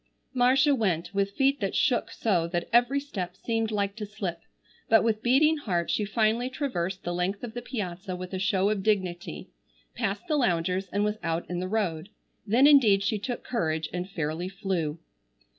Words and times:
Marcia 0.33 0.73
went 0.73 1.13
with 1.13 1.33
feet 1.33 1.59
that 1.59 1.75
shook 1.75 2.09
so 2.09 2.47
that 2.47 2.67
every 2.73 2.99
step 2.99 3.35
seemed 3.35 3.69
like 3.69 3.95
to 3.95 4.03
slip, 4.03 4.41
but 4.89 5.03
with 5.03 5.21
beating 5.21 5.57
heart 5.57 5.91
she 5.91 6.05
finally 6.05 6.49
traversed 6.49 7.03
the 7.03 7.13
length 7.13 7.43
of 7.43 7.53
the 7.53 7.61
piazza 7.61 8.15
with 8.15 8.33
a 8.33 8.39
show 8.39 8.71
of 8.71 8.81
dignity, 8.81 9.51
passed 9.93 10.25
the 10.27 10.37
loungers, 10.37 10.87
and 10.91 11.03
was 11.03 11.19
out 11.21 11.47
in 11.51 11.59
the 11.59 11.67
road. 11.69 12.09
Then 12.47 12.65
indeed 12.65 13.03
she 13.03 13.19
took 13.19 13.43
courage 13.43 13.89
and 13.93 14.09
fairly 14.09 14.49
flew. 14.49 14.97